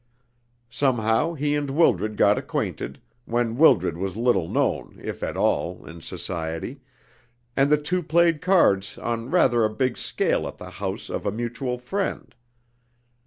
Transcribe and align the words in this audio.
Somehow 0.71 1.33
he 1.35 1.55
and 1.55 1.69
Wildred 1.69 2.17
got 2.17 2.35
acquainted, 2.35 2.99
when 3.25 3.55
Wildred 3.55 3.97
was 3.97 4.17
little 4.17 4.47
known, 4.47 4.99
if 4.99 5.21
at 5.21 5.37
all, 5.37 5.85
in 5.85 6.01
society, 6.01 6.81
and 7.55 7.69
the 7.69 7.77
two 7.77 8.01
played 8.01 8.41
cards 8.41 8.97
on 8.97 9.29
rather 9.29 9.63
a 9.63 9.69
big 9.69 9.97
scale 9.99 10.47
at 10.47 10.57
the 10.57 10.71
house 10.71 11.07
of 11.07 11.27
a 11.27 11.31
mutual 11.31 11.77
friend. 11.77 12.33